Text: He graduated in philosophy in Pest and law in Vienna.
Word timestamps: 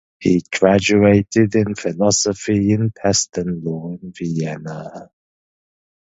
He 0.19 0.43
graduated 0.51 1.53
in 1.53 1.75
philosophy 1.75 2.71
in 2.71 2.89
Pest 2.89 3.37
and 3.37 3.63
law 3.63 3.91
in 4.01 4.11
Vienna. 4.17 5.11